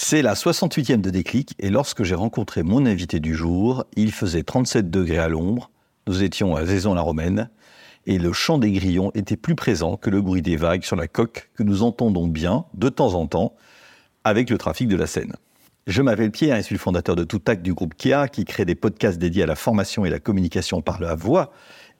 [0.00, 4.44] C'est la 68e de déclic et lorsque j'ai rencontré mon invité du jour, il faisait
[4.44, 5.72] 37 degrés à l'ombre,
[6.06, 7.50] nous étions à Vaison-la-Romaine
[8.06, 11.08] et le chant des grillons était plus présent que le bruit des vagues sur la
[11.08, 13.56] coque que nous entendons bien de temps en temps
[14.22, 15.34] avec le trafic de la Seine.
[15.88, 18.76] Je m'appelle Pierre et suis le fondateur de Toutac du groupe Kia qui crée des
[18.76, 21.50] podcasts dédiés à la formation et la communication par la voix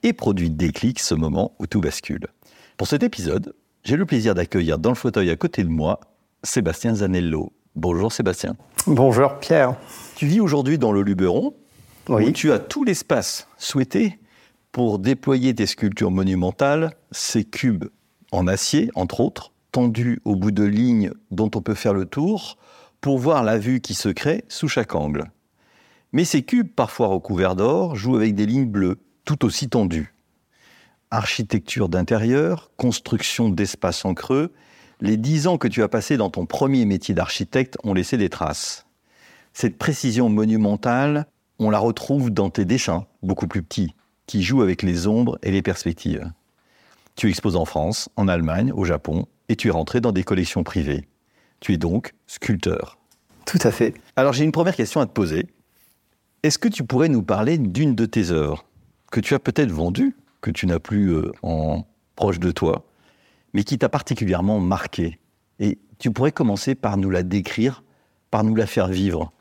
[0.04, 2.28] et produit Déclic, ce moment où tout bascule.
[2.76, 5.98] Pour cet épisode, j'ai le plaisir d'accueillir dans le fauteuil à côté de moi
[6.44, 7.52] Sébastien Zanello.
[7.78, 8.56] Bonjour Sébastien.
[8.88, 9.76] Bonjour Pierre.
[10.16, 11.54] Tu vis aujourd'hui dans le Luberon,
[12.08, 12.26] Oui.
[12.26, 14.18] où tu as tout l'espace souhaité
[14.72, 17.84] pour déployer tes sculptures monumentales, ces cubes
[18.32, 22.58] en acier, entre autres, tendus au bout de lignes dont on peut faire le tour,
[23.00, 25.30] pour voir la vue qui se crée sous chaque angle.
[26.12, 30.12] Mais ces cubes, parfois recouverts d'or, jouent avec des lignes bleues, tout aussi tendues.
[31.12, 34.52] Architecture d'intérieur, construction d'espace en creux,
[35.00, 38.28] les dix ans que tu as passés dans ton premier métier d'architecte ont laissé des
[38.28, 38.86] traces.
[39.52, 41.26] Cette précision monumentale,
[41.58, 43.94] on la retrouve dans tes dessins, beaucoup plus petits,
[44.26, 46.30] qui jouent avec les ombres et les perspectives.
[47.16, 50.62] Tu exposes en France, en Allemagne, au Japon, et tu es rentré dans des collections
[50.62, 51.08] privées.
[51.60, 52.98] Tu es donc sculpteur.
[53.46, 53.94] Tout à fait.
[54.14, 55.46] Alors j'ai une première question à te poser.
[56.42, 58.64] Est-ce que tu pourrais nous parler d'une de tes œuvres
[59.10, 62.84] que tu as peut-être vendue, que tu n'as plus euh, en proche de toi,
[63.52, 65.18] mais qui t'a particulièrement marqué
[65.60, 67.82] Et tu pourrais commencer par nous la décrire,
[68.30, 69.32] par nous la faire vivre.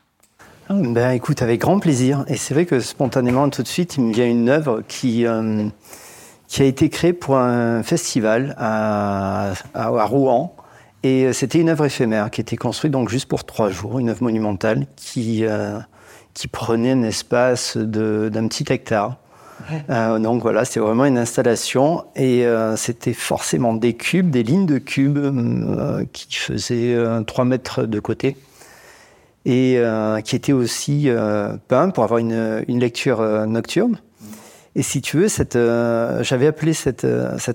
[0.70, 2.24] Ben écoute, avec grand plaisir.
[2.28, 5.66] Et c'est vrai que spontanément, tout de suite, il me vient une œuvre qui, euh,
[6.46, 10.54] qui a été créée pour un festival à, Rouen.
[11.04, 14.10] Et euh, c'était une œuvre éphémère qui était construite donc juste pour trois jours, une
[14.10, 15.78] œuvre monumentale qui, euh,
[16.34, 19.16] qui prenait un espace d'un petit hectare.
[19.90, 24.66] Euh, donc voilà, c'était vraiment une installation et euh, c'était forcément des cubes, des lignes
[24.66, 28.36] de cubes euh, qui faisaient euh, 3 mètres de côté
[29.44, 29.80] et
[30.24, 31.08] qui étaient aussi
[31.68, 33.98] peints pour avoir une, lecture nocturne.
[34.74, 35.28] Et si tu veux,
[36.22, 37.06] j'avais appelé cette,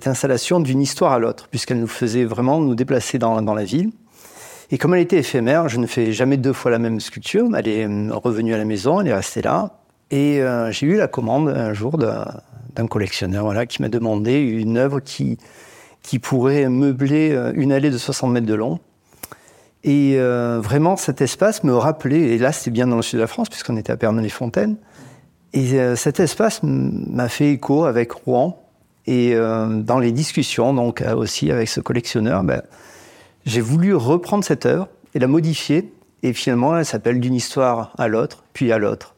[0.08, 3.91] installation d'une histoire à l'autre, puisqu'elle nous faisait vraiment nous déplacer dans, dans la ville.
[4.72, 7.47] Et comme elle était éphémère, je ne fais jamais deux fois la même sculpture.
[7.56, 9.83] Elle est revenue à la maison, elle est restée là.
[10.13, 15.00] Et euh, j'ai eu la commande un jour d'un collectionneur qui m'a demandé une œuvre
[15.00, 15.40] qui,
[16.22, 18.79] pourrait meubler euh, une allée de 60 mètres de long.
[19.84, 23.22] Et euh, vraiment, cet espace me rappelait, et là c'était bien dans le sud de
[23.22, 24.75] la France, puisqu'on était à Pernes-les-Fontaines,
[25.53, 28.63] et cet espace m'a fait écho avec Rouen.
[29.06, 32.63] Et dans les discussions, donc aussi avec ce collectionneur, ben,
[33.46, 35.94] j'ai voulu reprendre cette œuvre et la modifier.
[36.23, 39.13] Et finalement, elle s'appelle d'une histoire à l'autre, puis à l'autre.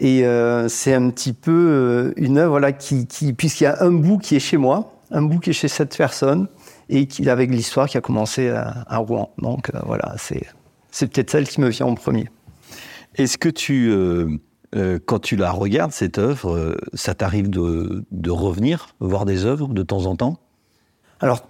[0.00, 3.82] Et euh, c'est un petit peu euh, une œuvre là, qui, qui puisqu'il y a
[3.82, 6.48] un bout qui est chez moi, un bout qui est chez cette personne,
[6.88, 9.30] et qui avec l'histoire qui a commencé à, à Rouen.
[9.38, 10.46] Donc euh, voilà, c'est
[10.90, 12.28] c'est peut-être celle qui me vient en premier.
[13.16, 13.92] Est-ce que tu,
[15.06, 19.82] quand tu la regardes, cette œuvre, ça t'arrive de, de revenir voir des œuvres de
[19.82, 20.40] temps en temps?
[21.20, 21.42] Alors,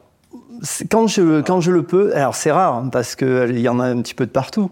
[0.91, 3.84] quand je, quand je le peux, alors c'est rare hein, parce qu'il y en a
[3.84, 4.70] un petit peu de partout,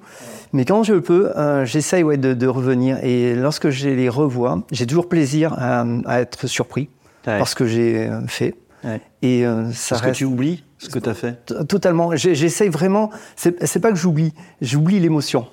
[0.52, 3.02] mais quand je le peux, euh, j'essaye ouais, de, de revenir.
[3.02, 6.88] Et lorsque je les revois, j'ai toujours plaisir à, à être surpris
[7.22, 8.54] par ce que j'ai euh, fait.
[8.84, 9.00] Ouais.
[9.22, 12.14] Et euh, ça Parce que tu oublies ce que tu as fait Totalement.
[12.14, 13.10] J'essaye vraiment.
[13.36, 15.46] C'est pas que j'oublie, j'oublie l'émotion.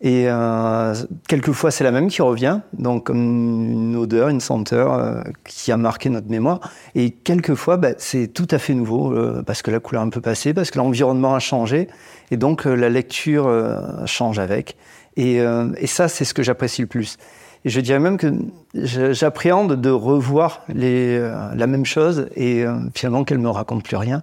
[0.00, 0.94] Et euh,
[1.28, 5.76] quelquefois, c'est la même qui revient, donc comme une odeur, une senteur euh, qui a
[5.76, 6.60] marqué notre mémoire.
[6.94, 10.10] Et quelquefois, bah, c'est tout à fait nouveau, euh, parce que la couleur a un
[10.10, 11.88] peu passé, parce que l'environnement a changé,
[12.30, 14.76] et donc euh, la lecture euh, change avec.
[15.16, 17.18] Et, euh, et ça, c'est ce que j'apprécie le plus.
[17.64, 18.32] Et je dirais même que
[18.74, 23.96] j'appréhende de revoir les, euh, la même chose et euh, finalement qu'elle me raconte plus
[23.96, 24.22] rien.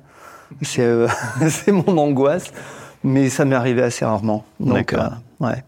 [0.63, 1.07] C'est euh,
[1.67, 2.51] mon angoisse,
[3.03, 4.43] mais ça m'est arrivé assez rarement.
[4.59, 4.95] Donc,
[5.39, 5.63] ouais.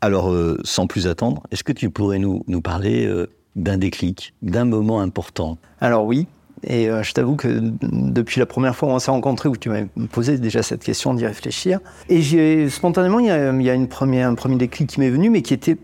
[0.00, 4.34] Alors, euh, sans plus attendre, est-ce que tu pourrais nous, nous parler euh, d'un déclic,
[4.42, 5.56] d'un moment important?
[5.80, 6.26] Alors oui,
[6.62, 9.70] et euh, je t'avoue que depuis la première fois où on s'est rencontrés, où tu
[9.70, 11.80] m'as posé déjà cette question d'y réfléchir,
[12.10, 15.00] et j'ai spontanément, il y a, il y a une première, un premier déclic qui
[15.00, 15.78] m'est venu, mais qui était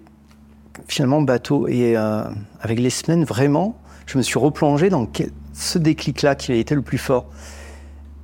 [0.87, 1.67] finalement bateau.
[1.69, 5.09] Et avec les semaines, vraiment, je me suis replongé dans
[5.55, 7.27] ce déclic-là qui a été le plus fort.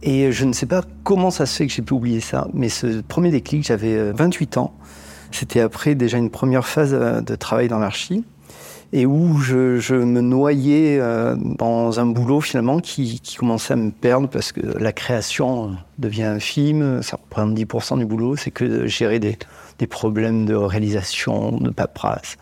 [0.02, 2.69] Et je ne sais pas comment ça se fait que j'ai pu oublier ça, mais
[2.69, 4.75] ce premier déclic, j'avais euh, 28 ans.
[5.38, 8.24] C'était après déjà une première phase euh, de travail dans l'archi
[8.94, 14.30] et où je, me noyais euh, dans un boulot finalement qui, commençait à me perdre
[14.30, 19.36] parce que la création devient infime, ça représente 10% du boulot, c'est que gérer des,
[19.86, 22.38] problèmes de réalisation, de paperasse.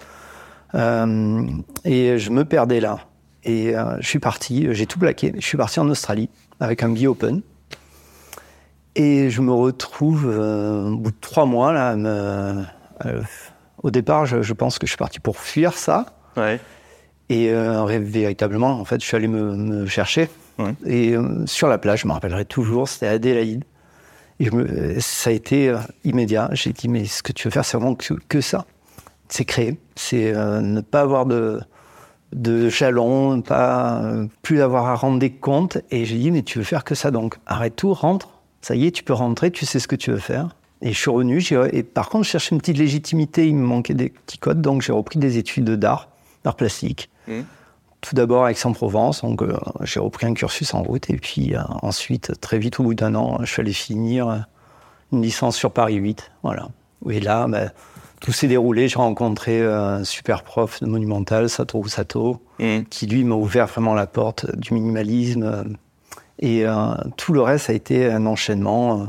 [0.76, 1.42] Euh,
[1.84, 3.00] et je me perdais là.
[3.42, 6.30] Et je suis parti, j'ai tout plaqué, je suis parti en Australie
[6.60, 7.42] avec un billet open.
[8.94, 11.90] Et je me retrouve au bout de trois mois là.
[11.90, 12.64] à me-
[13.04, 13.22] euh,
[13.82, 16.06] au départ, je, je pense que je suis parti pour fuir ça.
[16.36, 16.60] Ouais.
[17.28, 20.28] Et euh, véritablement, en fait, je suis allé me, me chercher.
[20.58, 20.74] Ouais.
[20.84, 23.64] Et euh, sur la plage, je me rappellerai toujours, c'était Adélaïde.
[24.40, 26.48] Et je me, ça a été euh, immédiat.
[26.52, 28.66] J'ai dit, mais ce que tu veux faire, c'est vraiment que, que ça.
[29.28, 29.78] C'est créer.
[29.96, 31.60] C'est ne pas avoir de,
[32.32, 34.02] de jalons, ne pas,
[34.42, 35.78] plus avoir à rendre des comptes.
[35.90, 37.36] Et j'ai dit, mais tu veux faire que ça donc.
[37.46, 38.28] Arrête tout, rentre.
[38.60, 40.54] Ça y est, tu peux rentrer, tu sais ce que tu veux faire.
[40.82, 41.42] Et je suis revenu.
[41.72, 43.46] Et par contre, je cherchais une petite légitimité.
[43.46, 44.60] Il me manquait des petits codes.
[44.60, 46.08] Donc j'ai repris des études d'art,
[46.44, 47.10] d'art plastique.
[48.00, 49.22] Tout d'abord à Aix-en-Provence.
[49.22, 51.08] Donc euh, j'ai repris un cursus en route.
[51.10, 54.38] Et puis euh, ensuite, très vite, au bout d'un an, je suis allé finir euh,
[55.12, 56.32] une licence sur Paris 8.
[56.42, 56.68] Voilà.
[57.08, 57.70] Et là, ben,
[58.20, 58.88] tout s'est déroulé.
[58.88, 62.42] J'ai rencontré un super prof de monumental, Satoru Sato,
[62.90, 65.76] qui lui m'a ouvert vraiment la porte du minimalisme.
[66.38, 69.08] Et euh, tout le reste a été un enchaînement.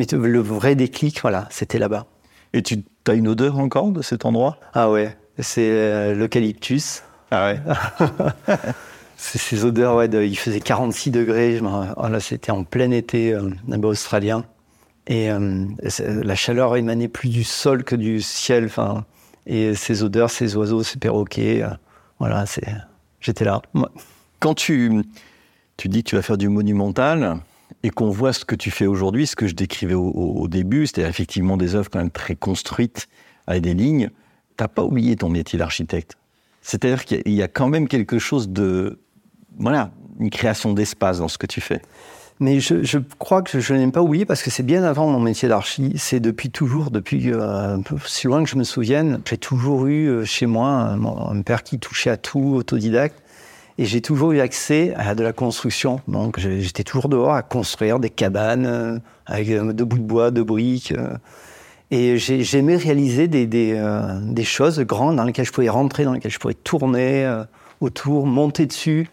[0.00, 2.06] Mais le vrai déclic, voilà, c'était là-bas.
[2.54, 4.56] Et tu as une odeur encore de cet endroit?
[4.72, 7.02] Ah ouais, c'est euh, l'eucalyptus.
[7.30, 7.60] Ah ouais
[9.18, 11.60] ces odeurs, ouais, de- il faisait 46 degrés.
[11.98, 13.50] Oh là, c'était en plein été euh,
[13.82, 14.46] australien.
[15.06, 15.66] Et euh,
[16.06, 18.64] la chaleur émanait plus du sol que du ciel.
[18.64, 19.04] Enfin,
[19.46, 21.68] et ces odeurs, ces oiseaux, ces perroquets, euh,
[22.18, 22.64] voilà, c'est,
[23.20, 23.60] j'étais là.
[23.74, 23.82] Ouais.
[24.38, 25.02] Quand tu,
[25.76, 27.36] tu dis que tu vas faire du monumental
[27.82, 30.86] et qu'on voit ce que tu fais aujourd'hui, ce que je décrivais au, au- début,
[30.86, 33.08] c'est-à-dire effectivement des œuvres quand même très construites
[33.46, 34.10] avec des lignes,
[34.56, 36.16] t'as pas oublié ton métier d'architecte.
[36.62, 38.98] C'est-à-dire qu'il y a- quand même quelque chose de...
[39.58, 41.82] Voilà, une création d'espace dans ce que tu fais.
[42.42, 45.46] Mais je, crois que je, n'ai pas oublié parce que c'est bien avant mon métier
[45.46, 45.92] d'archi.
[45.96, 47.76] C'est depuis toujours, depuis euh,
[48.06, 49.20] si loin que je me souvienne.
[49.28, 53.19] J'ai toujours eu euh, chez moi un père qui touchait à tout, autodidacte.
[53.80, 56.02] Et j'ai toujours eu accès à de la construction.
[56.06, 60.30] Donc j'étais toujours dehors à construire des cabanes euh, avec euh, de bouts de bois,
[60.30, 60.92] de briques.
[60.92, 61.16] euh.
[61.90, 66.38] Et j'ai- j'aimais réaliser des, choses grandes dans lesquelles je pouvais rentrer, dans lesquelles je
[66.38, 67.42] pouvais tourner
[67.80, 69.08] autour, monter dessus.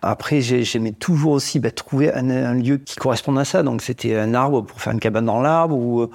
[0.00, 3.62] Après, j'ai- j'aimais toujours aussi bah, trouver un, lieu qui corresponde à ça.
[3.62, 6.08] Donc, c'était un arbre pour faire une cabane dans l'arbre ou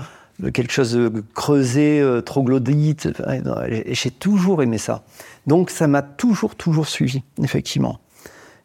[0.52, 3.08] quelque chose de creusé, troglodyte.
[3.92, 5.04] J'ai toujours aimé ça.
[5.48, 8.00] Donc, ça m'a toujours, toujours suivi, effectivement.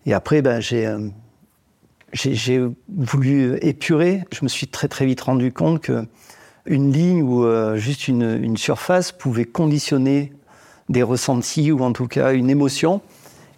[0.04, 1.08] Et après, ben, j'ai euh,
[2.12, 4.22] j'ai- j'ai voulu épurer.
[4.32, 6.06] Je me suis très, très vite rendu compte que
[6.66, 10.32] une ligne ou euh, juste une, une surface pouvait conditionner
[10.88, 13.00] des ressentis ou en tout cas une émotion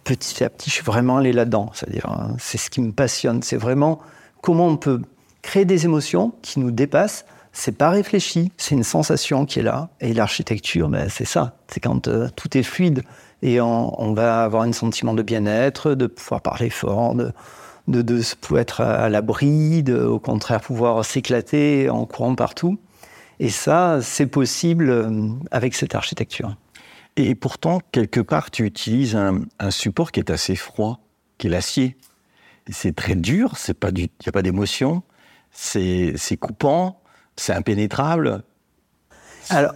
[0.03, 1.69] petit à petit, je suis vraiment allé là-dedans.
[1.73, 3.43] C'est-à-dire, hein, c'est ce qui me passionne.
[3.43, 3.99] C'est vraiment
[4.41, 5.01] comment on peut
[5.43, 7.25] créer des émotions qui nous dépassent.
[7.51, 9.89] C'est pas réfléchi, c'est une sensation qui est là.
[10.01, 11.57] Et l'architecture, ben, c'est ça.
[11.67, 13.03] C'est quand euh, tout est fluide
[13.41, 17.31] et on, va avoir un sentiment de bien-être, de pouvoir parler fort, de,
[17.87, 22.77] de, de pouvoir être à, l'abri, de, au contraire pouvoir s'éclater en courant partout.
[23.39, 26.55] Et ça, c'est possible euh, avec cette architecture.
[27.15, 30.99] Et pourtant, quelque part, tu utilises un, un support qui est assez froid,
[31.37, 31.97] qui est l'acier.
[32.69, 35.01] C'est très dur, il n'y a pas d'émotion,
[35.51, 36.98] c'est coupant,
[37.39, 38.43] c'est impénétrable.
[39.49, 39.73] Alors,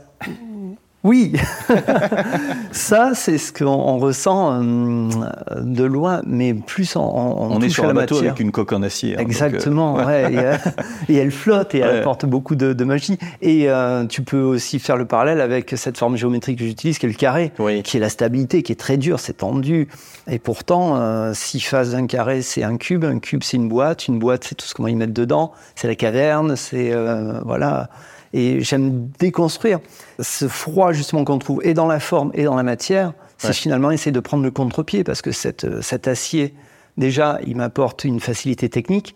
[1.04, 1.34] oui,
[2.72, 5.10] ça c'est ce qu'on on ressent euh,
[5.62, 8.32] de loin, mais plus on, on, On, est sur un bateau matière.
[8.32, 9.14] avec une coque en acier.
[9.14, 10.34] hein, donc, euh, Exactement, ouais.
[10.34, 10.56] et, euh,
[11.10, 13.18] et elle flotte et elle apporte beaucoup de, de magie.
[13.42, 13.68] Et
[14.10, 17.16] tu peux aussi faire le parallèle avec cette forme géométrique que j'utilise, qui est le
[17.16, 17.84] carré, Oui.
[17.84, 19.88] qui est la stabilité, qui est très dur, c'est tendu.
[20.30, 24.20] Et pourtant, si face d'un carré, c'est un cube, un cube, c'est une boîte, une
[24.20, 26.94] boîte, c'est tout ce qu'on va y mettre dedans, c'est la caverne, c'est
[27.46, 27.90] voilà.
[28.34, 29.80] Et j'aime déconstruire
[30.20, 33.14] ce froid justement qu'on trouve et dans la forme et dans la matière.
[33.38, 36.54] C'est finalement essayer de prendre le contre-pied parce que cette, euh, cet acier,
[36.98, 39.16] déjà, il m'apporte une facilité technique.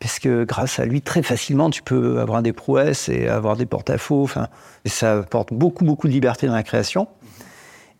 [0.00, 3.66] parce que grâce à lui, très facilement, tu peux avoir des prouesses et avoir des
[3.66, 4.22] porte-à-faux.
[4.22, 4.48] Enfin,
[4.84, 7.08] et ça apporte beaucoup, beaucoup de liberté dans la création.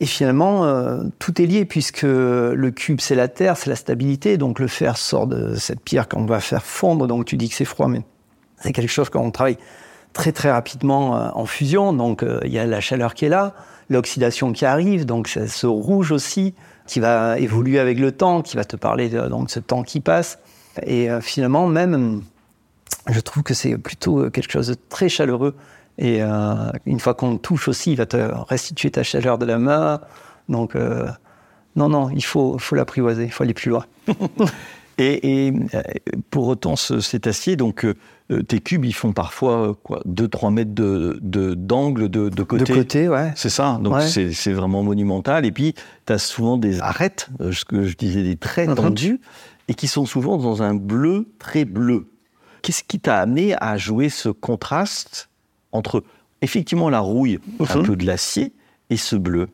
[0.00, 4.36] Et finalement, euh, tout est lié puisque le cube, c'est la terre, c'est la stabilité.
[4.36, 7.06] Donc le fer sort de cette pierre qu'on va faire fondre.
[7.08, 8.02] Donc tu dis que c'est froid, mais
[8.60, 9.58] c'est quelque chose qu'on travaille
[10.18, 11.92] très très rapidement euh, en fusion.
[11.92, 13.54] Donc euh, il y a la chaleur qui est là,
[13.88, 15.06] l'oxydation qui arrive.
[15.06, 16.54] Donc ce rouge aussi
[16.86, 20.00] qui va évoluer avec le temps, qui va te parler de donc, ce temps qui
[20.00, 20.40] passe.
[20.84, 22.22] Et euh, finalement, même,
[23.08, 25.54] je trouve que c'est plutôt quelque chose de très chaleureux.
[26.00, 26.20] Et
[26.86, 30.00] une fois qu'on touche aussi, il va te restituer ta chaleur de la main.
[30.48, 30.76] Donc,
[31.74, 33.84] non, non, il faut, faut l'apprivoiser, il faut aller plus loin.
[34.98, 35.82] Et, et, euh,
[36.30, 40.50] pour autant, ce- cet acier, donc euh, tes cubes, ils font parfois euh, quoi, 2-3
[40.52, 42.64] mètres de- de- d'angle de, de, côté.
[42.64, 43.32] De côté, ouais.
[43.36, 44.06] C'est ça, donc Ouais.
[44.08, 45.46] c'est c'est vraiment monumental.
[45.46, 45.74] Et puis,
[46.06, 49.20] tu as souvent des arêtes, ce que je disais, des traits tendus,
[49.68, 52.08] et qui sont souvent dans un bleu très bleu.
[52.62, 55.28] Qu'est-ce qui t'a amené à jouer ce contraste
[55.70, 56.02] entre
[56.42, 57.86] effectivement la rouille, un Mhm.
[57.86, 58.52] peu de l'acier,
[58.90, 59.48] et ce bleu?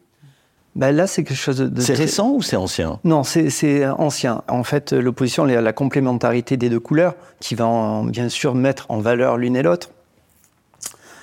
[0.77, 1.81] Ben là, c'est quelque chose de.
[1.81, 2.99] C'est récent ou c'est ancien?
[3.05, 4.43] Non, c'est ancien.
[4.49, 8.87] En fait, l'opposition, la, la complémentarité des deux couleurs, qui va en- bien sûr mettre
[8.89, 9.91] en valeur l'une et l'autre.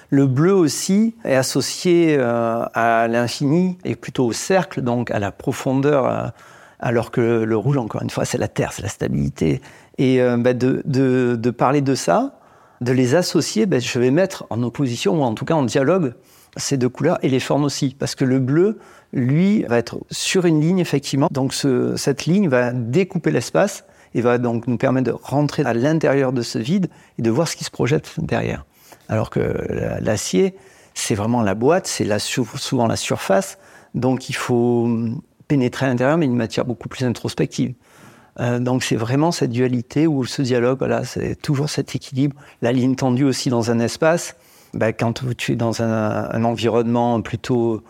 [0.09, 5.31] Le bleu aussi est associé euh, à l'infini et plutôt au cercle, donc à la
[5.31, 6.27] profondeur, euh,
[6.79, 9.61] alors que le, le rouge, encore une fois, c'est la terre, c'est la stabilité.
[9.97, 12.37] Et euh, ben, de, de- de parler de ça,
[12.81, 16.13] de les associer, ben, je vais mettre en opposition, ou en tout cas en dialogue,
[16.57, 17.95] ces deux couleurs et les formes aussi.
[17.97, 18.79] Parce que le bleu,
[19.13, 21.27] lui, va être sur une ligne, effectivement.
[21.31, 25.73] Donc ce- cette ligne va découper l'espace et va donc nous permettre de rentrer à
[25.73, 28.65] l'intérieur de ce vide et de voir ce qui se projette derrière.
[29.09, 29.39] Alors que
[29.69, 30.55] la- l'acier,
[30.93, 33.57] c'est vraiment la boîte, c'est souvent la surface.
[33.95, 34.89] Donc il faut
[35.47, 37.73] pénétrer à l'intérieur, mais une matière beaucoup plus introspective.
[38.39, 42.35] Euh, donc c'est vraiment cette dualité ou ce dialogue, voilà, c'est toujours cet équilibre.
[42.61, 44.35] La ligne tendue aussi dans un espace,
[44.73, 47.83] bah, quand tu es dans un, environnement plutôt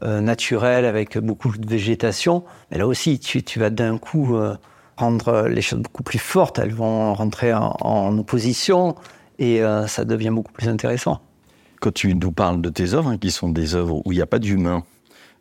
[0.00, 4.56] naturel avec beaucoup de végétation, mais là aussi tu, vas d'un coup euh,
[4.96, 8.96] rendre les choses beaucoup plus fortes, elles vont rentrer en, opposition
[9.38, 11.20] et euh, ça devient beaucoup plus intéressant.
[11.80, 14.22] Quand tu nous parles de tes œuvres, hein, qui sont des œuvres où il n'y
[14.22, 14.84] a pas d'humain,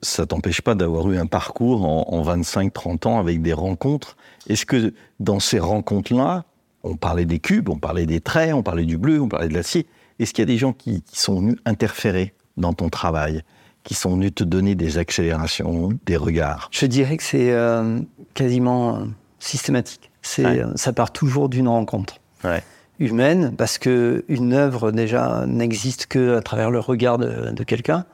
[0.02, 4.18] ça t'empêche pas d'avoir eu un parcours en, en 25-30 ans avec des rencontres.
[4.48, 6.46] Est-ce que dans ces rencontres-là,
[6.84, 9.54] on parlait des cubes, on parlait des traits, on parlait du bleu, on parlait de
[9.54, 9.86] l'acier,
[10.20, 13.44] est-ce qu'il y a des gens qui sont venus interférer dans ton travail,
[13.84, 18.00] qui sont venus te donner des accélérations, des regards Je dirais que c'est euh,
[18.34, 19.00] quasiment euh,
[19.40, 20.12] systématique.
[20.22, 20.60] C'est, Ouais.
[20.64, 22.18] euh, Ça part toujours d'une rencontre.
[22.44, 22.64] Ouais.
[23.00, 28.06] humaine, parce que une œuvre déjà n'existe que à travers le regard de, de quelqu'un,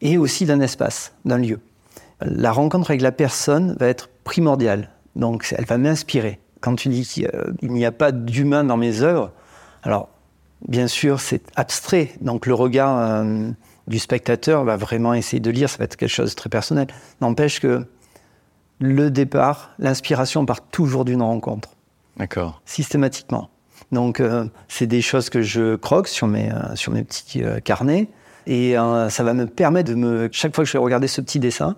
[0.00, 1.58] et aussi d'un espace, d'un lieu.
[2.20, 6.38] La rencontre avec la personne va être primordiale, donc elle va m'inspirer.
[6.60, 7.28] Quand tu dis qu'il
[7.62, 9.30] n'y a pas d'humain dans mes œuvres,
[9.84, 10.08] alors
[10.66, 13.50] bien sûr c'est abstrait, donc le regard euh,
[13.88, 16.86] du spectateur va vraiment essayer de lire, ça va être quelque chose de très personnel.
[17.20, 17.86] N'empêche que
[18.80, 21.70] le départ, l'inspiration part toujours d'une rencontre
[22.16, 22.60] D'accord.
[22.64, 23.50] systématiquement.
[23.90, 27.60] Donc, euh, c'est des choses que je croque sur mes, euh, sur mes petits euh,
[27.60, 28.08] carnets.
[28.46, 28.76] Et
[29.10, 31.76] ça va me permettre de me, chaque fois que je vais regarder ce petit dessin,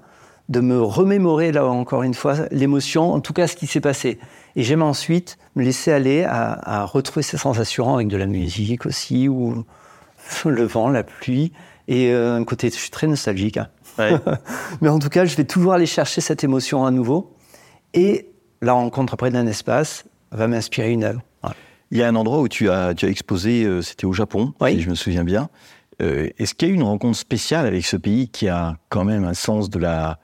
[0.49, 4.21] de me remémorer, là encore une fois, l'émotion, en tout cas ce qui s'est passé.
[4.55, 8.87] Et j'aime ensuite me laisser aller à, à retrouver ces sensations avec de la musique
[8.87, 9.65] aussi, ou
[10.45, 11.51] le vent, la pluie.
[11.91, 13.57] Et euh, un côté, je suis très nostalgique.
[13.59, 13.69] hein.
[13.99, 14.13] Ouais.
[14.81, 17.35] Mais en tout cas, je vais toujours aller chercher cette émotion à nouveau.
[17.95, 18.31] Et
[18.63, 21.21] la rencontre après d'un espace va m'inspirer une œuvre.
[21.43, 21.57] Voilà.
[21.91, 24.55] Il y a un endroit où tu as, tu as exposé, euh, c'était au Japon,
[24.61, 24.75] Oui.
[24.77, 25.51] si je me souviens bien.
[26.01, 29.05] Euh, Est-ce qu'il y a eu une rencontre spéciale avec ce pays qui a quand
[29.05, 30.19] même un sens de la,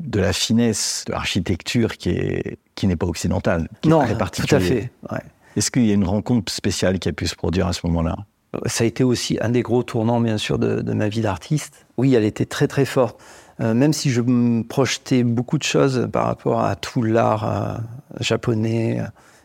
[0.00, 4.46] de la finesse, de l'architecture qui est qui n'est pas occidentale, qui Non, est très
[4.46, 4.90] tout à fait.
[5.10, 5.18] ouais.
[5.56, 8.16] Est-ce qu'il y a une rencontre spéciale qui a pu se produire à ce moment-là?
[8.66, 11.86] Ça a été aussi un des gros tournants, bien sûr, de, de ma vie d'artiste.
[11.98, 13.20] Oui, elle était très, très forte.
[13.60, 17.74] Euh, même si je me projetais beaucoup de choses par rapport à tout l'art euh,
[18.20, 19.04] japonais euh,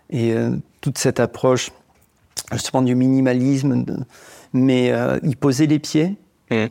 [0.10, 0.52] et euh,
[0.82, 1.72] toute cette approche,
[2.52, 3.98] justement, du minimalisme, de-
[4.54, 6.18] mais y poser les pieds,
[6.52, 6.68] Mhm.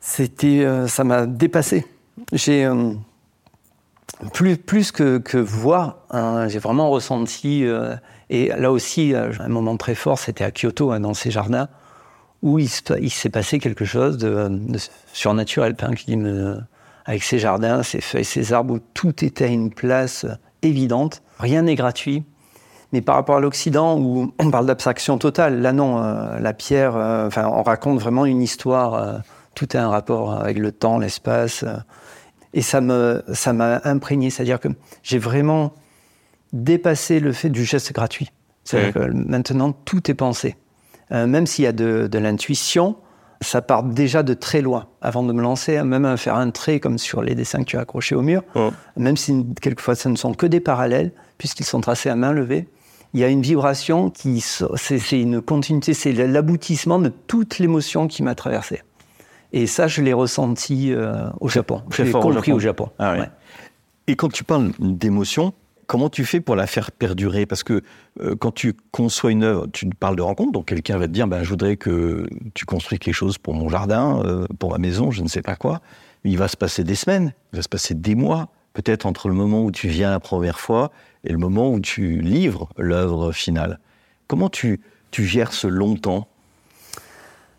[0.00, 1.84] c'était, ça m'a dépassé.
[2.32, 2.68] J'ai
[4.32, 7.64] plus, plus que, que voir, hein, j'ai vraiment ressenti.
[8.34, 11.68] Et là aussi, euh, un moment très fort, c'était à Kyoto, hein, dans ces jardins,
[12.40, 14.78] où il, se- il s'est passé quelque chose de, de
[15.12, 15.76] surnaturel.
[15.82, 15.92] Hein,
[17.04, 21.22] avec ces jardins, ces feuilles, ces arbres, où tout était à une place euh, évidente.
[21.38, 22.24] Rien n'est gratuit.
[22.92, 27.46] Mais par rapport à l'Occident, où on parle d'abstraction totale, là non, la pierre, enfin,
[27.46, 29.22] on raconte vraiment une histoire,
[29.54, 31.64] tout a un rapport avec le temps, l'espace.
[32.52, 34.68] et ça me, ça m'a imprégné, c'est-à-dire que
[35.02, 35.72] j'ai vraiment
[36.52, 38.30] dépassé le fait du geste gratuit.
[38.64, 40.56] C'est-à-dire que maintenant, tout est pensé.
[41.10, 42.96] Euh, même s'il y a de, de l'intuition,
[43.40, 44.86] ça part déjà de très loin.
[45.00, 47.76] Avant de me lancer, même à faire un trait comme sur les dessins que tu
[47.76, 48.42] as accrochés au mur,
[48.96, 52.68] même si quelquefois ce ne sont que des parallèles, puisqu'ils sont tracés à main levée,
[53.14, 58.22] il y a une vibration qui, c'est une continuité, c'est l'aboutissement de toute l'émotion qui
[58.22, 58.82] m'a traversé.
[59.52, 61.82] Et ça, je l'ai ressenti euh, au Japon.
[61.86, 62.52] Au compris Japon.
[62.54, 62.88] au Japon.
[62.98, 63.20] Ah oui.
[63.20, 63.30] Ouais.
[64.06, 65.52] Et quand tu parles d'émotion,
[65.92, 67.44] comment tu fais pour la faire perdurer?
[67.44, 67.82] Parce que
[68.22, 71.26] euh, quand tu conçois une œuvre, tu parles de rencontre, donc quelqu'un va te dire
[71.26, 75.10] ben, Je voudrais que tu construises quelque chose pour mon jardin, euh, pour ma maison,
[75.10, 75.82] je ne sais pas quoi.
[76.24, 79.34] Il va se passer des semaines, il va se passer des mois, peut-être entre le
[79.34, 80.92] moment où tu viens la première fois
[81.24, 83.78] et le moment où tu livres l'œuvre finale.
[84.28, 84.80] Comment tu,
[85.10, 86.26] tu gères ce long temps?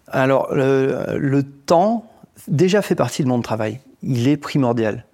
[0.08, 2.12] Alors, le, le temps
[2.48, 3.80] déjà fait partie de mon travail.
[4.02, 5.06] Il est primordial.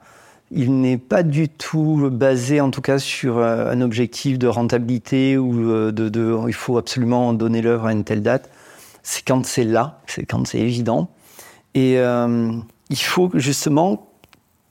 [0.51, 5.37] Il n'est pas du tout basé, en tout cas, sur euh, un objectif de rentabilité
[5.37, 8.49] ou euh, de, il faut absolument donner l'œuvre à une telle date.
[9.03, 11.09] C'est quand c'est là, c'est quand c'est évident.
[11.75, 12.51] Et euh,
[12.89, 14.07] il faut justement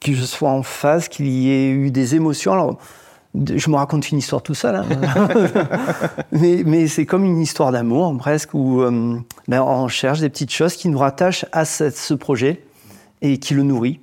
[0.00, 2.52] que je sois en phase, qu'il y ait eu des émotions.
[2.52, 2.78] Alors,
[3.34, 4.84] je me raconte une histoire tout seul, hein.
[6.32, 8.82] mais, c'est comme une histoire d'amour presque, où
[9.48, 12.64] ben, on cherche des petites choses qui nous rattachent à ce projet
[13.22, 14.00] et qui le nourrit.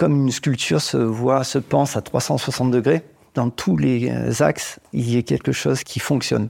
[0.00, 3.02] Comme une sculpture se voit, se pense à 360 degrés,
[3.34, 6.48] dans tous les euh, axes, il y a quelque chose qui fonctionne.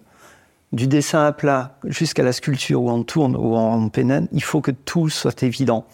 [0.70, 4.60] Du dessin à plat jusqu'à la sculpture où on tourne ou on pénètre, il faut
[4.60, 5.84] que tout soit évident.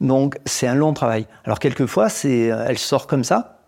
[0.00, 1.26] Donc c'est un long travail.
[1.44, 3.58] Alors quelquefois, c'est, euh, elle sort comme ça,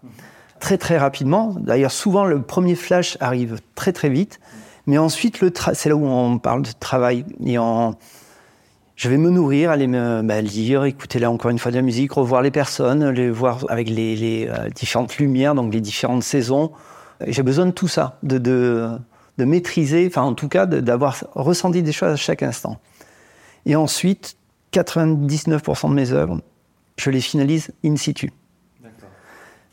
[0.60, 1.56] très très rapidement.
[1.58, 4.38] D'ailleurs, souvent le premier flash arrive très très vite,
[4.86, 7.96] mais ensuite le c'est là où on parle de travail et en
[9.02, 11.82] je vais me nourrir, aller me bah, lire, écouter là encore une fois de la
[11.82, 16.22] musique, revoir les personnes, les voir avec les, les, euh, différentes lumières, donc les différentes
[16.22, 16.70] saisons.
[17.26, 18.90] J'ai besoin de tout ça, de, de,
[19.38, 22.78] de maîtriser, enfin en tout cas d'avoir ressenti des choses à chaque instant.
[23.66, 24.36] Et ensuite,
[24.72, 26.40] 99% de mes œuvres,
[26.96, 28.30] je les finalise in situ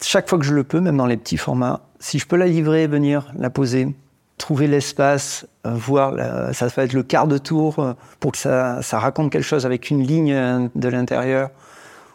[0.02, 2.48] chaque fois que je le peux, même dans les petits formats, si je peux la
[2.48, 3.94] livrer, venir la poser,
[4.40, 6.16] trouver l'espace, euh, voir,
[6.54, 9.68] ça va être le quart de tour euh, pour que ça, ça raconte quelque chose
[9.68, 11.52] avec une ligne euh, de l'intérieur,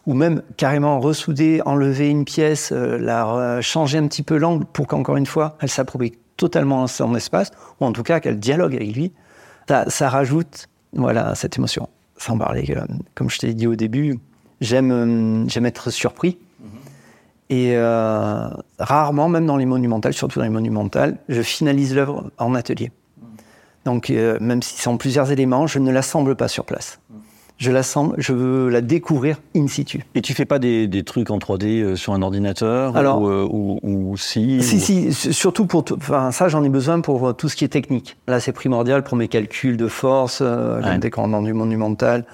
[0.06, 5.16] ou même carrément ressouder, enlever une pièce, la changer un petit peu l'angle pour qu'encore
[5.16, 9.12] une fois, elle s'approprie totalement son espace, ou en tout cas qu'elle dialogue avec lui.
[9.66, 11.88] Ça, rajoute voilà, cette émotion.
[12.18, 12.76] Sans parler,
[13.14, 14.18] comme je t'ai dit au début,
[14.60, 16.36] j'aime être surpris.
[17.50, 22.54] Et euh, rarement, même dans les monumentales, surtout dans les monumentales, je finalise l'œuvre en
[22.54, 22.90] atelier.
[23.84, 27.00] Donc, euh, même si c'est en plusieurs éléments, je ne l'assemble pas sur place.
[27.58, 30.04] Je l'assemble, je veux la découvrir in situ.
[30.16, 33.28] Et tu fais pas des, des trucs en 3D euh, sur un ordinateur Alors- ou,
[33.28, 37.36] euh, ou, ou si Si, ou- si, surtout pour enfin, ça, j'en ai besoin pour
[37.36, 38.16] tout ce qui est technique.
[38.26, 40.98] Là, c'est primordial pour mes calculs de force, Ouais.
[40.98, 42.24] dès qu'on est dans du monumental,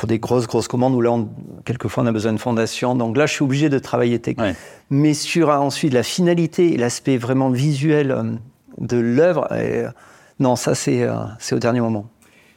[0.00, 1.28] pour des grosses, grosses commandes où là, on-
[1.66, 2.94] quelquefois, on a besoin de fondation.
[2.94, 4.46] Donc là, je suis obligé de travailler technique.
[4.46, 4.56] Ouais.
[4.88, 8.22] Mais sur euh, ensuite la finalité et l'aspect vraiment visuel euh,
[8.78, 9.90] de l'œuvre, euh,
[10.38, 11.06] non, ça, c'est
[11.52, 12.06] au dernier moment.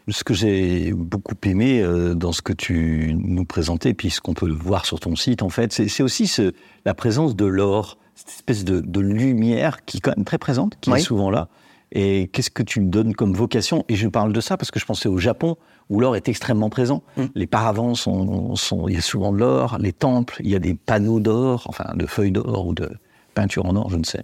[0.08, 4.34] Ce que j'ai beaucoup aimé euh, dans ce que tu nous présentais, puis ce qu'on
[4.34, 6.53] peut voir sur ton site, en fait, c'est c'est aussi ce-
[6.86, 10.77] la présence de l'or, cette espèce de, de lumière qui est quand même très présente,
[10.79, 10.99] qui Oui.
[10.99, 11.49] est souvent là.
[11.91, 13.84] Et qu'est-ce que tu me donnes comme vocation?
[13.89, 15.58] Et je parle de ça parce que je pensais au Japon,
[15.89, 17.04] où l'or est extrêmement présent.
[17.17, 17.24] Mm.
[17.36, 20.60] Les paravents, sont, sont- il y a souvent de l'or, les temples, il y a
[20.60, 22.89] des panneaux d'or, enfin de feuilles d'or ou de
[23.34, 24.24] peinture en or, je ne sais.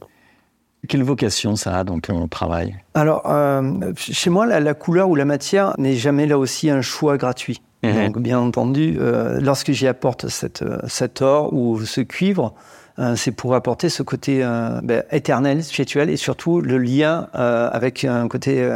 [0.87, 2.77] Quelle vocation ça a dans ton travail?
[2.93, 6.81] Alors, euh, chez moi, la, la couleur ou la matière n'est jamais là aussi un
[6.81, 7.61] choix gratuit.
[7.83, 8.05] Mhm.
[8.05, 12.53] Donc, bien entendu, euh, lorsque j'y apporte cette, euh, cet or ou ce cuivre,
[12.99, 17.69] euh, c'est pour apporter ce côté euh, ben, éternel, spirituel, et surtout le lien euh,
[17.71, 18.67] avec un côté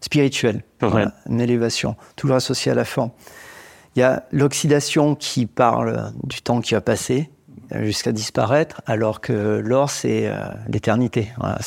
[0.00, 0.64] spirituel,
[1.28, 3.10] une élévation, toujours associé à la forme.
[3.94, 7.30] Il y a l'oxydation qui parle du temps qui va passer
[7.74, 10.32] euh, jusqu'à disparaître, alors que l'or, c'est
[10.68, 11.32] l'éternité.
[11.38, 11.58] Voilà,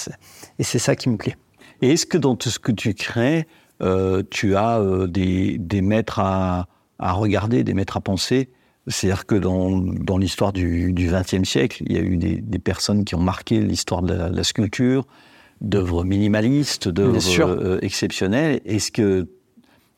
[0.58, 1.38] et c'est ça qui me plaît.
[1.82, 3.48] Et est-ce que dans tout ce que tu crées,
[3.82, 6.68] euh, tu as euh, des, des maîtres à,
[7.00, 8.50] à regarder, des maîtres à penser
[8.88, 13.04] C'est-à-dire que dans, dans l'histoire du XXe siècle, il y a eu des, des personnes
[13.04, 15.06] qui ont marqué l'histoire de la, la sculpture,
[15.62, 17.18] d'œuvres minimalistes, d'œuvres
[17.48, 18.62] euh, exceptionnelles.
[18.66, 19.28] Est-ce que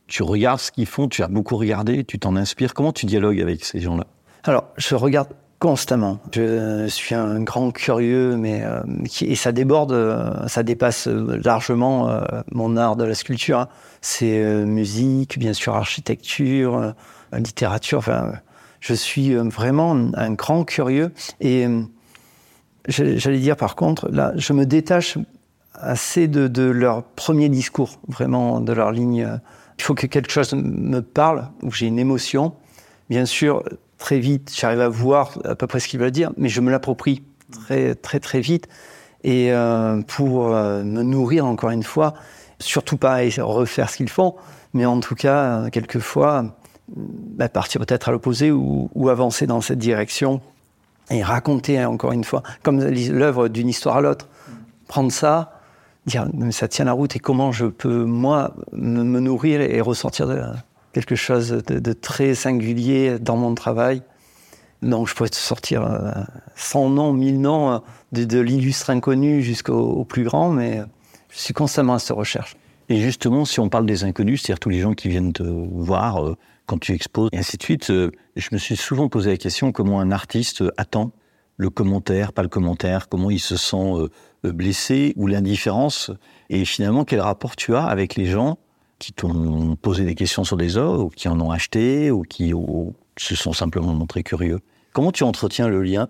[0.08, 1.10] tu regardes ce qu'ils font?
[1.10, 4.06] Tu as beaucoup regardé Tu t'en inspires Comment tu dialogues avec ces gens-là?
[4.46, 5.28] Alors, je regarde
[5.60, 6.20] constamment.
[6.34, 12.08] Je suis un grand curieux, mais euh, qui- et ça déborde, euh, ça dépasse largement
[12.10, 12.22] euh,
[12.52, 13.60] mon art de la sculpture.
[13.60, 13.68] hein.
[14.00, 16.94] C'est euh, musique, bien sûr, architecture,
[17.34, 17.98] littérature.
[17.98, 18.34] Enfin,
[18.80, 21.12] je suis euh, vraiment un, grand curieux.
[21.40, 21.82] Et euh,
[22.88, 25.18] j'allais dire, par contre, là, je me détache
[25.74, 29.40] assez de, leur premier discours, vraiment, de leur ligne.
[29.78, 32.54] Il faut que quelque chose me parle, ou j'ai une émotion.
[33.10, 33.64] Bien sûr,
[33.98, 36.72] très vite, j'arrive à voir à peu près ce qu'ils veulent dire, mais je me
[36.72, 38.68] l'approprie très, très, très vite.
[39.24, 42.14] Et euh, pour euh, me nourrir, encore une fois,
[42.60, 44.36] surtout pas refaire ce qu'ils font,
[44.74, 46.58] mais en tout cas, euh, quelquefois,
[46.96, 50.42] bah, partir peut-être à l'opposé ou, avancer dans cette direction
[51.10, 54.28] et raconter, encore une fois, comme l'œuvre d'une histoire à l'autre.
[54.88, 55.62] Prendre ça,
[56.06, 60.28] dire mais ça tient la route et comment je peux, moi, me, nourrir et ressortir
[60.28, 60.42] de
[60.94, 64.02] quelque chose de, très singulier dans mon travail.
[64.82, 66.12] Donc je pourrais te sortir euh,
[66.56, 67.80] 100 noms, 1000 noms, euh,
[68.12, 70.82] de, de l'illustre inconnu jusqu'au au plus grand, mais
[71.30, 72.56] je suis constamment à cette recherche.
[72.90, 76.26] Et justement, si on parle des inconnus, c'est-à-dire tous les gens qui viennent te voir
[76.26, 79.38] euh, quand tu exposes, et ainsi de suite, euh, je me suis souvent posé la
[79.38, 81.12] question comment un artiste attend
[81.56, 84.10] le commentaire, pas le commentaire, comment il se sent euh,
[84.44, 86.12] blessé ou l'indifférence,
[86.50, 88.60] et finalement quel rapport tu as avec les gens
[89.00, 92.54] qui t'ont posé des questions sur des œuvres, ou qui en ont acheté, ou qui
[92.54, 94.60] ou, se sont simplement montrés curieux?
[94.94, 96.08] Comment tu entretiens le lien?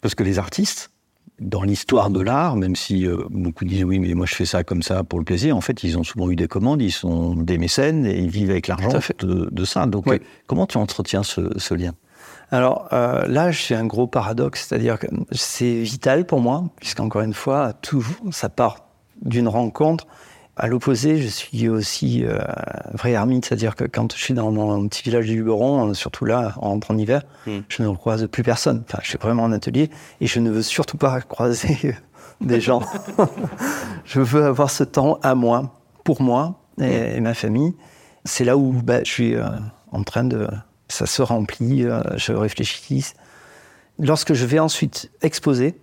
[0.00, 0.90] Parce que les artistes,
[1.42, 4.64] dans l'histoire de l'art, même si euh, beaucoup disent oui, mais moi je fais ça
[4.64, 7.34] comme ça pour le plaisir, en fait, ils ont souvent eu des commandes, ils sont
[7.34, 9.86] des mécènes et ils vivent avec l'argent de, de, ça.
[9.86, 10.16] Donc, Oui.
[10.16, 11.92] euh, comment tu entretiens ce, ce lien?
[12.50, 17.34] Alors euh, là, j'ai un gros paradoxe, c'est-à-dire que c'est vital pour moi, puisqu'encore une
[17.34, 18.76] fois, toujours, ça part
[19.22, 20.06] d'une rencontre.
[20.56, 22.38] À l'opposé, je suis aussi euh,
[22.92, 26.54] vrai ermite, c'est-à-dire que quand je suis dans mon petit village du Luberon, surtout là,
[26.60, 27.58] en hiver, Mm.
[27.68, 28.84] je ne croise plus personne.
[28.86, 31.96] Enfin, je suis vraiment en atelier et je ne veux surtout pas croiser
[32.40, 32.82] des gens.
[34.04, 37.74] je veux avoir ce temps à moi, pour moi et, et ma famille.
[38.24, 39.44] C'est là où bah, je suis euh,
[39.90, 40.48] en train de...
[40.88, 43.14] Ça se remplit, euh, je réfléchis.
[43.98, 45.74] Lorsque je vais ensuite exposer,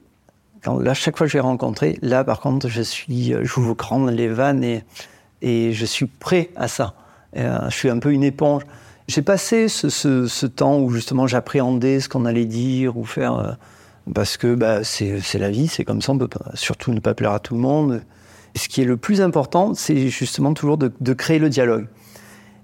[0.63, 3.75] quand, là, chaque fois que je vais rencontrer, là, par contre, je suis, euh, j'ouvre
[3.75, 6.95] grand les vannes et, je suis prêt à ça.
[7.37, 8.63] Euh, je suis un peu une éponge.
[9.07, 13.51] J'ai passé ce, temps où justement j'appréhendais ce qu'on allait dire ou faire, euh,
[14.13, 17.31] parce que bah, c'est la vie, c'est comme ça, on peut surtout ne pas plaire
[17.31, 18.01] à tout le monde.
[18.55, 21.87] Ce qui est le plus important, c'est justement toujours de, de créer le dialogue.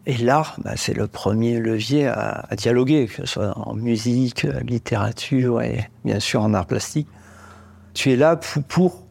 [0.08, 4.45] Et l'art, bah, c'est le premier levier à, à, dialoguer, que ce soit en musique,
[4.67, 7.08] littérature et bien sûr en art plastique.
[7.95, 9.03] Tu es là pour, pour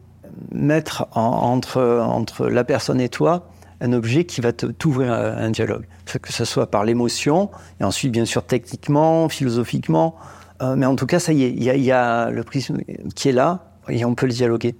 [0.53, 3.49] mettre en, entre, entre la personne et toi
[3.81, 5.85] un objet qui va t'ouvrir un dialogue.
[6.05, 7.49] Que ce soit par l'émotion,
[7.81, 10.15] et ensuite bien sûr techniquement, philosophiquement.
[10.61, 12.77] Euh, mais en tout cas, ça y est, il y, y, a le prisme
[13.15, 14.75] qui est là et on peut le dialoguer.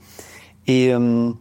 [0.67, 1.31] Et euh,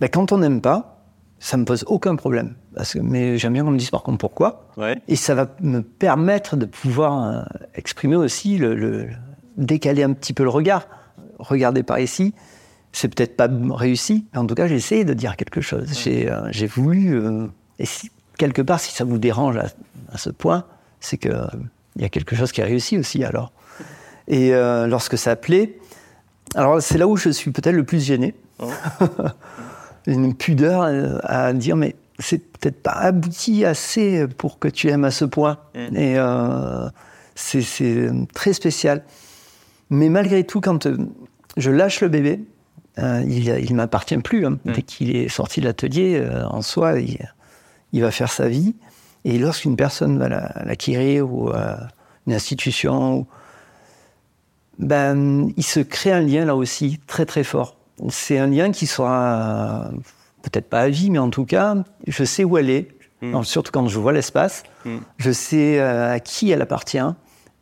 [0.00, 1.04] bah, quand on n'aime pas,
[1.38, 2.54] ça me pose aucun problème.
[2.74, 4.68] Parce que, mais j'aime bien qu'on me dise par contre pourquoi.
[4.76, 5.00] Ouais.
[5.08, 7.42] Et ça va me permettre de pouvoir euh,
[7.74, 9.08] exprimer aussi, le, le,
[9.58, 10.86] décaler un petit peu le regard.
[11.42, 12.34] Regardez par ici,
[12.92, 15.88] c'est peut-être pas réussi, mais en tout cas j'ai essayé de dire quelque chose.
[15.92, 17.46] J'ai euh, voulu, euh,
[17.78, 19.66] et si, quelque part si ça vous dérange à,
[20.12, 20.64] à ce point,
[21.00, 21.32] c'est qu'il
[21.96, 23.52] y a quelque chose qui a réussi aussi alors.
[24.28, 25.78] Et euh, lorsque ça plaît,
[26.54, 28.34] alors c'est là où je suis peut-être le plus gêné.
[28.58, 28.70] Oh.
[30.06, 35.04] Une pudeur euh, à dire mais c'est peut-être pas abouti assez pour que tu aimes
[35.04, 35.58] à ce point.
[35.74, 35.96] Mm.
[35.96, 36.88] Et euh,
[37.34, 39.02] c'est très spécial.
[39.90, 40.88] Mais malgré tout, quand
[41.56, 42.40] je lâche le bébé,
[42.98, 44.46] euh, il, il m'appartient plus.
[44.46, 44.58] Hein.
[44.64, 44.72] Mm.
[44.72, 47.18] Dès qu'il est sorti de l'atelier, euh, en soi, il,
[47.92, 48.74] il, va faire sa vie.
[49.24, 51.76] Et lorsqu'une personne va l'acquérir ou euh,
[52.26, 53.26] une institution, ou,
[54.78, 57.76] ben, il se crée un lien là aussi très très fort.
[58.08, 59.90] C'est un lien qui sera
[60.42, 62.88] peut-être pas à vie, mais en tout cas, je sais où elle est.
[63.20, 63.44] Mm.
[63.44, 64.96] Surtout quand je vois l'espace, mm.
[65.18, 66.98] je sais à qui elle appartient.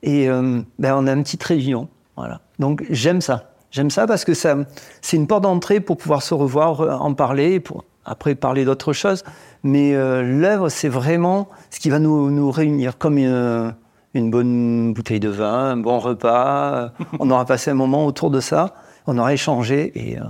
[0.02, 1.88] Et ben, on a une petite réunion.
[2.16, 2.40] Voilà.
[2.58, 3.49] Donc j'aime ça.
[3.70, 4.56] J'aime ça parce que ça,
[5.00, 9.24] c'est une porte d'entrée pour pouvoir se revoir, en parler, pour après parler d'autres choses.
[9.62, 13.74] Mais euh, l'œuvre, c'est vraiment ce qui va nous, nous réunir, comme une,
[14.14, 16.92] une, bonne bouteille de vin, un bon repas.
[17.18, 18.74] on aura passé un moment autour de ça,
[19.06, 20.24] on aura échangé, et euh,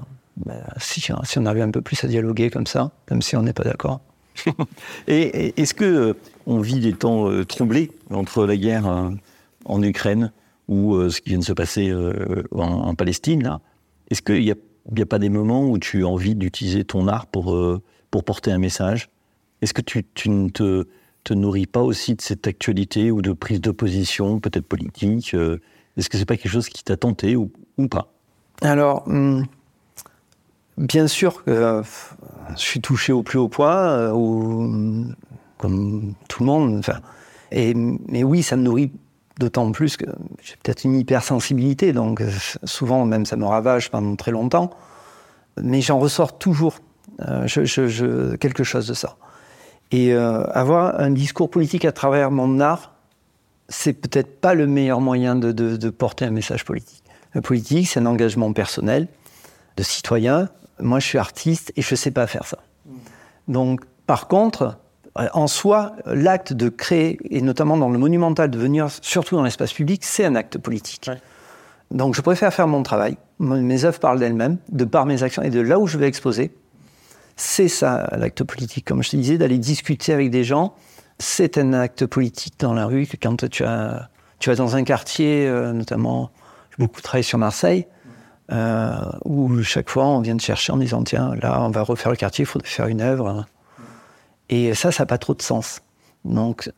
[0.45, 3.43] ben, si, si, on avait un peu plus à dialoguer comme ça, même si on
[3.43, 4.01] n'est pas d'accord.
[5.09, 6.15] et, est-ce que euh,
[6.47, 9.11] on vit des temps euh, troublés entre la guerre euh,
[9.65, 10.33] en Ukraine?
[10.71, 13.61] Ou euh, ce qui vient de se passer euh, en, Palestine là.
[14.09, 17.55] Est-ce qu'il n'y a, pas des moments où tu as envie d'utiliser ton art pour,
[17.55, 19.11] euh, pour porter un message?
[19.61, 20.87] Est-ce que tu, ne te,
[21.31, 26.17] nourris pas aussi de cette actualité ou de prise de position, peut-être politique Est-ce que
[26.17, 27.51] c'est pas quelque chose qui t'a tenté ou,
[27.89, 28.13] pas?
[28.63, 29.45] Alors, hum,
[30.79, 31.83] bien sûr que
[32.51, 35.07] je suis touché au plus haut point, ou,
[35.59, 36.83] comme tout le monde.
[37.53, 38.91] Mais oui, ça me nourrit
[39.41, 40.05] d'autant plus que
[40.43, 42.23] j'ai peut-être une hypersensibilité, donc
[42.65, 44.71] souvent même ça me ravage pendant très longtemps.
[45.61, 46.77] Mais j'en ressors toujours
[47.23, 49.17] euh, je, je- je- quelque chose de ça.
[49.91, 52.95] Et euh, avoir un discours politique à travers mon art,
[53.69, 57.03] c'est peut-être pas le meilleur moyen de, de- de porter un message politique.
[57.33, 59.09] Le politique, c'est un engagement personnel
[59.77, 60.49] de citoyen.
[60.79, 62.59] Moi, je suis artiste et je sais pas faire ça.
[63.49, 64.71] Donc, par contre, euh,
[65.17, 69.73] en soi, l'acte de créer, et notamment dans le monumental, de venir surtout dans l'espace
[69.73, 71.11] public, c'est un acte politique.
[71.91, 73.17] Donc, je préfère faire mon travail.
[73.41, 76.53] Mes œuvres parlent d'elles-mêmes, de par mes actions et de là où je vais exposer.
[77.37, 80.75] C'est ça l'acte politique, comme je te disais, d'aller discuter avec des gens.
[81.19, 85.47] C'est un acte politique dans la rue quand tu, as, tu vas dans un quartier,
[85.49, 86.31] euh, notamment,
[86.71, 87.87] j'ai beaucoup travaillé sur Marseille,
[88.53, 88.95] euh,
[89.25, 92.17] où chaque fois on vient te chercher en disant tiens, là on va refaire le
[92.17, 93.47] quartier, il faudrait faire une œuvre.
[94.51, 95.81] Et ça, ça n'a pas trop de sens.
[96.25, 96.71] Donc,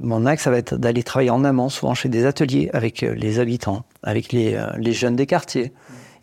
[0.00, 3.14] mon axe, ça va être d'aller travailler en amont, souvent chez des ateliers avec euh,
[3.14, 5.72] les habitants, avec les, euh, les jeunes des quartiers.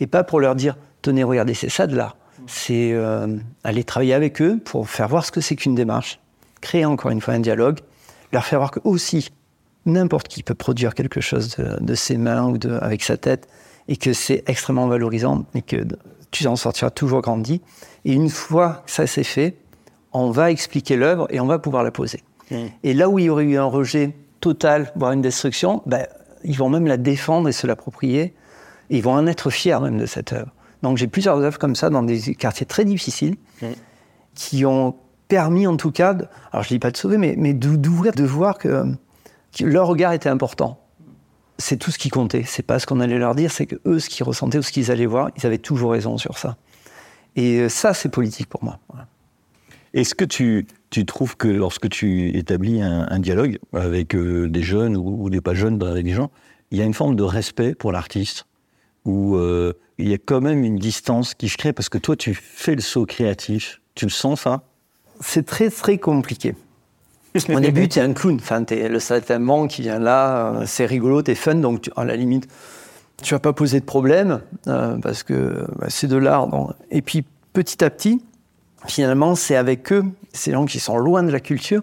[0.01, 2.17] Et pas pour leur dire, tenez, regardez, c'est ça de l'art.
[2.47, 6.19] C'est euh, aller travailler avec eux pour faire voir ce que c'est qu'une démarche,
[6.59, 7.79] créer encore une fois un dialogue,
[8.33, 9.29] leur faire voir que aussi,
[9.85, 13.47] n'importe qui peut produire quelque chose de, ses mains ou de, avec sa tête,
[13.87, 15.85] et que c'est extrêmement valorisant, et que
[16.31, 17.61] tu en sortiras toujours grandi.
[18.05, 19.55] Et une fois que ça c'est fait,
[20.13, 22.23] on va expliquer l'œuvre et on va pouvoir la poser.
[22.83, 26.07] Et là où il y aurait eu un rejet total, voire une destruction, ben,
[26.43, 28.33] ils vont même la défendre et se l'approprier.
[28.89, 30.51] Et ils vont en être fiers même de cette œuvre.
[30.81, 33.35] Donc j'ai plusieurs œuvres comme ça dans des quartiers très difficiles
[34.33, 34.95] qui ont
[35.27, 38.13] permis en tout cas, de- alors je dis pas de sauver, mais, mais d'ou- d'ouvrir,
[38.13, 38.85] de voir que,
[39.55, 40.79] que leur regard était important.
[41.59, 42.43] C'est tout ce qui comptait.
[42.47, 44.71] C'est pas ce qu'on allait leur dire, c'est que eux, ce qu'ils ressentaient ou ce
[44.71, 46.55] qu'ils allaient voir, ils avaient toujours raison sur ça.
[47.35, 48.79] Et euh, ça, c'est politique pour moi.
[48.89, 49.07] Voilà.
[49.93, 54.61] Est-ce que tu, tu trouves que lorsque tu établis un, un dialogue avec euh, des
[54.61, 56.29] jeunes ou, ou des pas jeunes, avec des gens,
[56.71, 58.45] il y a une forme de respect pour l'artiste
[59.05, 62.15] où euh, il y a quand même une distance qui se crée parce que toi,
[62.15, 63.81] tu fais le saut créatif.
[63.95, 64.61] Tu le sens, ça?
[65.19, 66.55] C'est très très compliqué.
[67.49, 68.35] Au début, tu es un clown.
[68.35, 72.05] Enfin, t'es le saltimbanque qui vient là, euh, c'est rigolo, t'es fun, donc tu- à
[72.05, 72.47] la limite,
[73.21, 76.47] tu vas pas poser de problème euh, parce que bah, c'est de l'art.
[76.91, 78.21] Et puis petit à petit,
[78.87, 81.81] finalement, c'est avec eux, ces gens qui sont loin de la culture,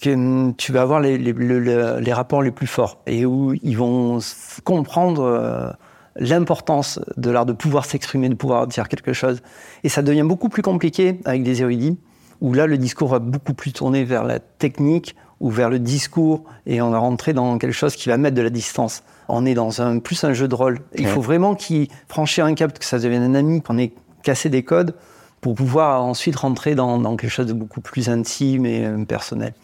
[0.00, 3.54] que tu vas avoir les, les- le- le- les rapports les plus forts et où
[3.62, 4.18] ils vont
[4.64, 5.70] comprendre euh,
[6.16, 9.42] l'importance de l'art, de pouvoir s'exprimer, de pouvoir dire quelque chose.
[9.84, 11.98] Et ça devient beaucoup plus compliqué avec des érudits,
[12.40, 16.44] où là, le discours va beaucoup plus tourner vers la technique ou vers le discours,
[16.66, 19.02] et on va rentrer dans quelque chose qui va mettre de la distance.
[19.28, 20.80] On est dans un, plus un jeu de rôle.
[20.96, 24.48] Il faut vraiment qu'il franchisse un cap, que ça devienne un ami, qu'on ait cassé
[24.50, 24.94] des codes,
[25.40, 29.54] pour pouvoir ensuite rentrer dans, dans quelque chose de beaucoup plus intime et euh, personnel.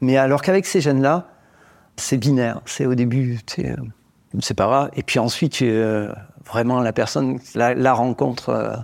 [0.00, 1.28] Mais alors qu'avec ces jeunes-là,
[1.96, 2.60] c'est binaire.
[2.64, 3.76] C'est au début, c'est, euh,
[4.40, 4.90] c'est pas grave.
[4.96, 6.08] Et puis ensuite, tu es euh,
[6.46, 8.76] vraiment la personne, la, la rencontre euh,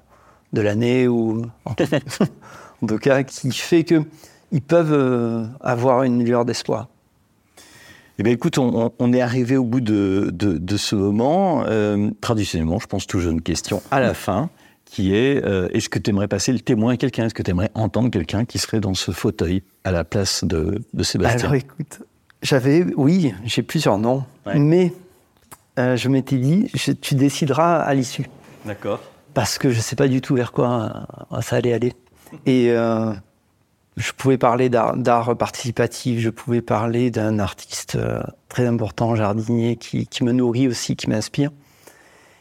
[0.52, 4.02] de l'année ou en tout cas qui fait que
[4.52, 6.88] ils peuvent avoir une lueur d'espoir.
[8.18, 11.64] Eh bien, écoute, on, on- on est arrivé au bout de, de- de ce moment.
[11.66, 14.48] Euh, traditionnellement, je pense toujours une question à la fin,
[14.86, 17.26] qui est euh, est-ce que tu aimerais passer le témoin à quelqu'un?
[17.26, 20.80] Est-ce que tu aimerais entendre quelqu'un qui serait dans ce fauteuil à la place de,
[20.94, 21.40] de Sébastien?
[21.48, 22.00] Alors écoute,
[22.42, 24.58] j'avais, oui, j'ai plusieurs noms, Ouais.
[24.58, 24.92] mais
[25.78, 28.26] euh, je m'étais dit, je- tu décideras à l'issue.
[28.64, 29.00] D'accord.
[29.34, 31.92] parce que je ne sais pas du tout vers quoi euh, ça allait aller.
[32.46, 33.12] Et euh,
[33.96, 37.98] je pouvais parler d'art participatif, je pouvais parler d'un artiste
[38.48, 41.50] très important, jardinier, qui, qui me nourrit aussi, qui m'inspire.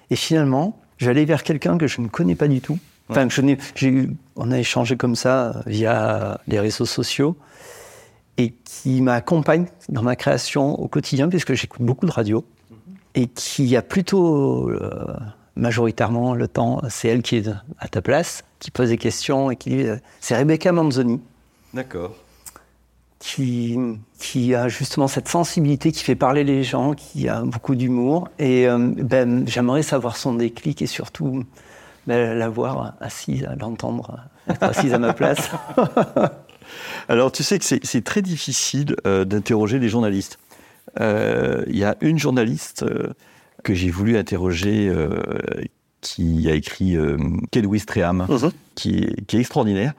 [0.10, 2.77] Et finalement, j'allais vers quelqu'un que je ne connais pas du tout.
[3.10, 3.41] Enfin, je
[3.88, 7.36] eu- on a échangé comme ça via les réseaux sociaux
[8.38, 12.43] et qui m'accompagne dans ma création au quotidien, puisque j'écoute beaucoup de radio,
[13.13, 15.15] et qui a plutôt euh,
[15.55, 17.47] majoritairement le temps, c'est elle qui est
[17.79, 21.21] à ta place, qui pose des questions et qui dit, euh, c'est Rebecca Manzoni,
[21.73, 22.15] D'accord.
[23.19, 23.78] Qui,
[24.19, 28.30] qui a justement cette sensibilité, qui fait parler les gens, qui a beaucoup d'humour.
[28.39, 31.43] Et euh, ben, j'aimerais savoir son déclic et surtout
[32.08, 35.49] ben, la voir assise, l'entendre, être assise à ma place.
[37.10, 40.39] Alors, tu sais que c'est très difficile euh, d'interroger les journalistes.
[40.99, 42.86] Euh, Il y a une journaliste
[43.63, 44.91] que j'ai voulu interroger
[46.06, 47.17] qui a écrit euh,
[47.49, 48.28] Quel Wistreham,
[48.75, 49.93] qui, qui est extraordinaire,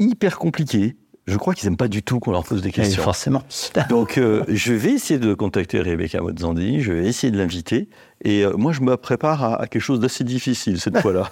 [0.00, 0.96] hyper compliqué.
[1.26, 3.00] Je crois qu'ils n'aiment pas du tout qu'on leur pose des questions.
[3.02, 3.42] forcément.
[3.88, 7.88] Donc, euh, je vais essayer de contacter Rebecca Mozzandi, je vais essayer de l'inviter.
[8.24, 11.30] Et euh, moi, je me prépare à, à quelque chose d'assez difficile cette fois-là.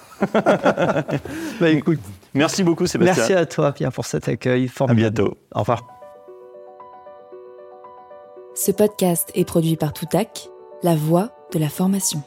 [1.60, 1.98] Bah, écoute,
[2.34, 3.16] Merci beaucoup, Sébastien.
[3.16, 5.14] merci à toi, Pierre, pour cet accueil À formidable.
[5.16, 5.36] bientôt.
[5.52, 5.84] Au revoir.
[8.54, 10.48] Ce podcast est produit par Toutac,
[10.84, 12.22] la voix de la formation.